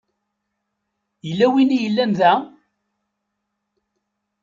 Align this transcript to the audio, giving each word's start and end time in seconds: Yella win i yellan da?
Yella 1.27 1.47
win 1.51 1.75
i 1.75 1.77
yellan 1.79 2.11
da? 2.19 2.33